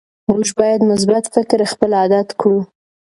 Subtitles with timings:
[0.29, 2.59] موږ باید مثبت فکر خپل عادت کړو